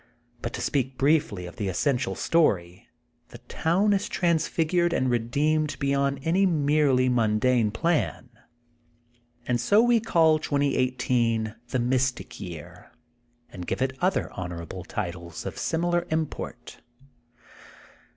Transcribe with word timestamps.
But 0.41 0.51
to 0.53 0.61
speak 0.61 0.97
briefly 0.97 1.45
of 1.45 1.57
the 1.57 1.67
essential 1.67 2.15
story, 2.15 2.89
the 3.29 3.37
town 3.37 3.93
is 3.93 4.09
transfigured 4.09 4.93
and 4.93 5.11
redeemed 5.11 5.77
beyond 5.77 6.21
any 6.23 6.47
merely 6.47 7.07
mundane 7.07 7.69
plan. 7.69 8.31
And 9.45 9.61
so 9.61 9.79
we 9.83 9.99
call 9.99 10.39
2018 10.39 11.55
the 11.69 11.77
Mystic 11.77 12.39
Year, 12.39 12.91
and 13.51 13.67
give 13.67 13.79
it 13.79 13.95
other 14.01 14.31
honorable 14.31 14.83
titles 14.83 15.45
of 15.45 15.59
similar 15.59 16.07
import. 16.09 16.81